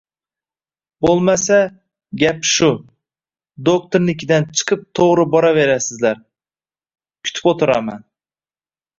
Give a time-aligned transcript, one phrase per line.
[1.05, 1.57] –Bo’lmasa,
[2.21, 2.69] gap shu!
[3.67, 6.17] Do’xtirnikidan chiqib to’g’ri boraverasizlar!
[7.29, 8.03] Kutib o’tiraman!